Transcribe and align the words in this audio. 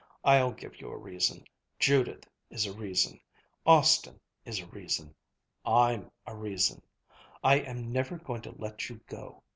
I'll 0.23 0.51
give 0.51 0.81
you 0.81 0.89
a 0.89 0.97
reason. 0.97 1.45
Judith 1.77 2.27
is 2.49 2.65
a 2.65 2.73
reason. 2.73 3.19
Austin 3.67 4.19
is 4.45 4.59
a 4.59 4.65
reason. 4.65 5.13
I'm 5.63 6.09
a 6.25 6.35
reason. 6.35 6.81
I 7.43 7.59
am 7.59 7.91
never 7.91 8.17
going 8.17 8.41
to 8.41 8.55
let 8.57 8.89
you 8.89 8.99
go. 9.07 9.43